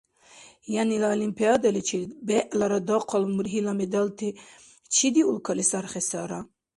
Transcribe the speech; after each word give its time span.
Янила 0.81 1.07
Олимпиадаличир 1.17 2.09
бегӀлара 2.27 2.79
дахъал 2.87 3.23
мургьила 3.35 3.73
медальти 3.79 4.29
чидил 4.93 5.27
улкали 5.31 5.63
сархесара? 5.71 6.39